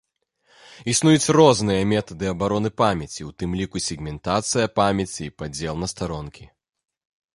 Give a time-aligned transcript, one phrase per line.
[0.93, 6.45] Існуюць розныя метады абароны памяці, у тым ліку сегментацыя памяці і падзел на старонкі.